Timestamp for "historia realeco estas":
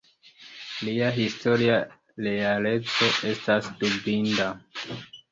1.17-3.69